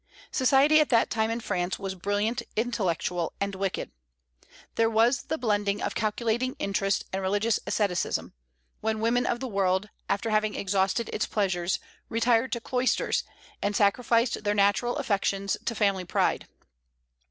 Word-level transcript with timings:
Society 0.31 0.79
at 0.79 0.89
that 0.89 1.11
time 1.11 1.29
in 1.29 1.39
France 1.39 1.77
was 1.77 1.93
brilliant, 1.93 2.41
intellectual, 2.55 3.33
and 3.39 3.53
wicked. 3.53 3.91
"There 4.73 4.89
was 4.89 5.21
the 5.25 5.37
blending 5.37 5.79
of 5.79 5.93
calculating 5.93 6.55
interest 6.57 7.05
and 7.13 7.21
religious 7.21 7.59
asceticism," 7.67 8.33
when 8.79 8.99
women 8.99 9.27
of 9.27 9.39
the 9.39 9.47
world, 9.47 9.89
after 10.09 10.31
having 10.31 10.55
exhausted 10.55 11.11
its 11.13 11.27
pleasures, 11.27 11.77
retired 12.09 12.51
to 12.53 12.59
cloisters, 12.59 13.23
and 13.61 13.75
"sacrificed 13.75 14.43
their 14.43 14.55
natural 14.55 14.95
affections 14.95 15.55
to 15.65 15.75
family 15.75 16.05
pride." 16.05 16.47